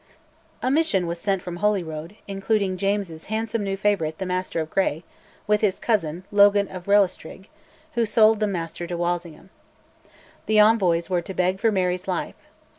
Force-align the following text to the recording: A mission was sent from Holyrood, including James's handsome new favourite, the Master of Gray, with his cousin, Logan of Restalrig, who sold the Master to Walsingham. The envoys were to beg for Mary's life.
A 0.63 0.71
mission 0.71 1.05
was 1.05 1.19
sent 1.19 1.43
from 1.43 1.57
Holyrood, 1.57 2.15
including 2.27 2.75
James's 2.75 3.25
handsome 3.25 3.63
new 3.63 3.77
favourite, 3.77 4.17
the 4.17 4.25
Master 4.25 4.59
of 4.59 4.71
Gray, 4.71 5.03
with 5.45 5.61
his 5.61 5.77
cousin, 5.77 6.23
Logan 6.31 6.67
of 6.69 6.87
Restalrig, 6.87 7.49
who 7.93 8.03
sold 8.07 8.39
the 8.39 8.47
Master 8.47 8.87
to 8.87 8.97
Walsingham. 8.97 9.51
The 10.47 10.57
envoys 10.59 11.07
were 11.07 11.21
to 11.21 11.35
beg 11.35 11.59
for 11.59 11.71
Mary's 11.71 12.07
life. 12.07 12.49